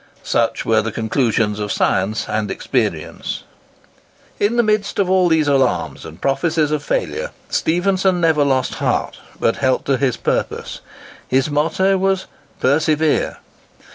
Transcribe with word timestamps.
Such 0.23 0.65
were 0.65 0.81
the 0.81 0.91
conclusions 0.91 1.59
of 1.59 1.71
science 1.71 2.25
and 2.27 2.49
experience. 2.49 3.43
In 4.39 4.57
the 4.57 4.63
midst 4.63 4.97
of 4.97 5.11
all 5.11 5.27
these 5.29 5.47
alarms 5.47 6.05
and 6.05 6.19
prophecies 6.19 6.71
of 6.71 6.81
failure, 6.83 7.29
Stephenson 7.51 8.19
never 8.19 8.43
lost 8.43 8.73
heart, 8.81 9.19
but 9.39 9.57
held 9.57 9.85
to 9.85 9.97
his 9.97 10.17
purpose. 10.17 10.79
His 11.27 11.51
motto 11.51 11.97
was 11.99 12.25
"Persevere!" 12.59 13.37